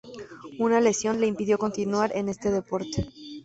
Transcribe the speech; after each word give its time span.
Una 0.57 0.81
lesión 0.81 1.19
le 1.21 1.27
impidió 1.27 1.59
continuar 1.59 2.11
en 2.15 2.27
este 2.27 2.49
deporte. 2.49 3.05